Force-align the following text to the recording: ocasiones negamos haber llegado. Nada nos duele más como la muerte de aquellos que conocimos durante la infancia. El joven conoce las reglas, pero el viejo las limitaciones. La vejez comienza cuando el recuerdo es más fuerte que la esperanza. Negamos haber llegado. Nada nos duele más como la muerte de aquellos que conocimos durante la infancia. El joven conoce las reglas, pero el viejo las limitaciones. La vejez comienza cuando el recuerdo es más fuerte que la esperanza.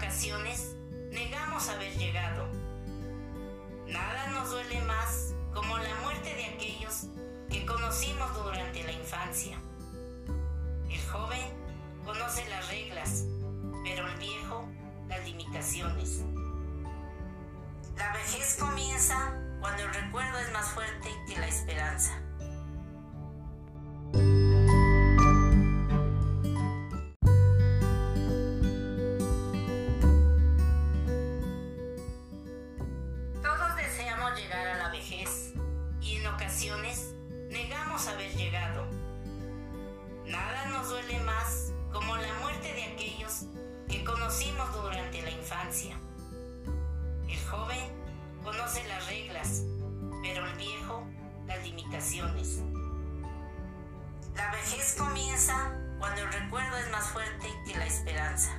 ocasiones 0.00 0.76
negamos 1.10 1.68
haber 1.68 1.92
llegado. 1.96 2.48
Nada 3.86 4.28
nos 4.28 4.50
duele 4.50 4.80
más 4.82 5.34
como 5.52 5.76
la 5.78 5.94
muerte 6.02 6.34
de 6.34 6.44
aquellos 6.46 7.06
que 7.50 7.66
conocimos 7.66 8.34
durante 8.34 8.82
la 8.82 8.92
infancia. 8.92 9.58
El 10.88 11.00
joven 11.10 11.52
conoce 12.04 12.48
las 12.48 12.68
reglas, 12.68 13.24
pero 13.84 14.06
el 14.08 14.18
viejo 14.18 14.68
las 15.08 15.24
limitaciones. 15.26 16.22
La 17.96 18.12
vejez 18.12 18.56
comienza 18.58 19.32
cuando 19.60 19.82
el 19.82 19.94
recuerdo 19.94 20.38
es 20.38 20.52
más 20.52 20.68
fuerte 20.70 21.08
que 21.26 21.38
la 21.38 21.46
esperanza. 21.46 22.20
Negamos 37.48 38.06
haber 38.06 38.30
llegado. 38.36 38.86
Nada 40.26 40.66
nos 40.66 40.90
duele 40.90 41.18
más 41.20 41.72
como 41.90 42.14
la 42.16 42.32
muerte 42.40 42.74
de 42.74 42.84
aquellos 42.84 43.46
que 43.88 44.04
conocimos 44.04 44.70
durante 44.74 45.22
la 45.22 45.30
infancia. 45.30 45.96
El 47.26 47.40
joven 47.46 47.90
conoce 48.44 48.86
las 48.88 49.06
reglas, 49.06 49.62
pero 50.22 50.46
el 50.46 50.56
viejo 50.58 51.06
las 51.46 51.64
limitaciones. 51.64 52.60
La 54.36 54.52
vejez 54.52 54.96
comienza 54.98 55.72
cuando 55.98 56.20
el 56.20 56.30
recuerdo 56.30 56.76
es 56.76 56.90
más 56.90 57.08
fuerte 57.08 57.48
que 57.66 57.78
la 57.78 57.86
esperanza. 57.86 58.58